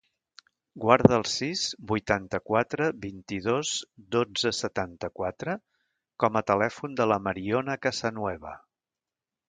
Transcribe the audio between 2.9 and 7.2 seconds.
vint-i-dos, dotze, setanta-quatre com a telèfon de